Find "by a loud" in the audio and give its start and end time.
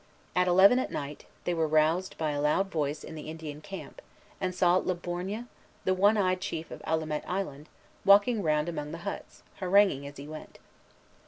2.17-2.71